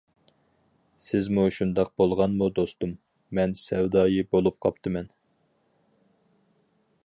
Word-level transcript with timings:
سىزمۇ 1.07 1.43
شۇنداق 1.57 1.91
بولغانمۇ 2.01 2.47
دوستۇم؟ 2.61 2.95
مەن 3.39 3.55
سەۋدايى 3.67 4.27
بولۇپ 4.35 4.59
قاپتىمەن. 4.67 5.15